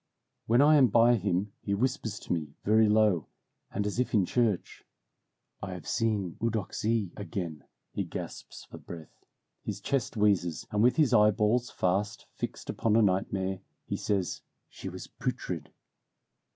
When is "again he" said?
7.15-8.03